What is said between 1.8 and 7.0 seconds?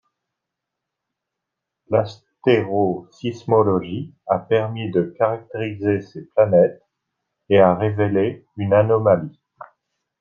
L'astérosismologie a permis de caractériser ses planètes